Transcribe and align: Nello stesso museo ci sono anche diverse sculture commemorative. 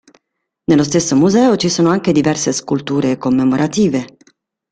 Nello 0.65 0.83
stesso 0.83 1.15
museo 1.15 1.55
ci 1.57 1.69
sono 1.69 1.89
anche 1.89 2.11
diverse 2.11 2.51
sculture 2.53 3.19
commemorative. 3.19 4.17